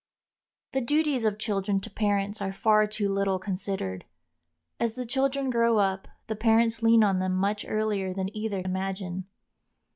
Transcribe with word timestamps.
The 0.71 0.81
duties 0.81 1.25
of 1.25 1.37
children 1.37 1.79
to 1.81 1.89
parents 1.91 2.41
are 2.41 2.51
far 2.51 2.87
too 2.87 3.07
little 3.07 3.37
considered. 3.37 4.03
As 4.79 4.95
the 4.95 5.05
children 5.05 5.51
grow 5.51 5.77
up 5.77 6.07
the 6.25 6.35
parents 6.35 6.81
lean 6.81 7.03
on 7.03 7.19
them 7.19 7.35
much 7.35 7.67
earlier 7.69 8.11
than 8.11 8.35
either 8.35 8.63
imagine. 8.65 9.25